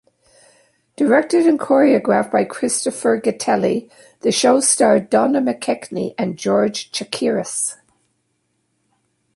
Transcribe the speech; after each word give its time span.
Directed 0.95 1.45
and 1.45 1.59
choreographed 1.59 2.31
by 2.31 2.43
Christopher 2.43 3.21
Gattelli, 3.21 3.91
the 4.21 4.31
show 4.31 4.59
starred 4.59 5.11
Donna 5.11 5.39
McKechnie 5.39 6.15
and 6.17 6.39
George 6.39 6.91
Chakiris. 6.91 7.75